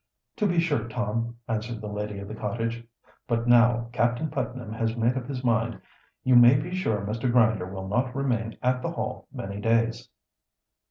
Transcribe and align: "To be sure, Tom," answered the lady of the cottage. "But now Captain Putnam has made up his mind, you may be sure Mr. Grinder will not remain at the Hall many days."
"To 0.37 0.47
be 0.47 0.59
sure, 0.59 0.87
Tom," 0.87 1.37
answered 1.47 1.79
the 1.79 1.87
lady 1.87 2.17
of 2.17 2.27
the 2.27 2.33
cottage. 2.33 2.83
"But 3.27 3.47
now 3.47 3.87
Captain 3.91 4.31
Putnam 4.31 4.73
has 4.73 4.97
made 4.97 5.15
up 5.15 5.27
his 5.27 5.43
mind, 5.43 5.79
you 6.23 6.35
may 6.35 6.55
be 6.55 6.73
sure 6.73 7.05
Mr. 7.05 7.31
Grinder 7.31 7.71
will 7.71 7.87
not 7.87 8.15
remain 8.15 8.57
at 8.63 8.81
the 8.81 8.89
Hall 8.89 9.27
many 9.31 9.61
days." 9.61 10.09